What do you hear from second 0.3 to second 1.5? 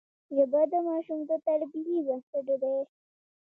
ژبه د ماشوم د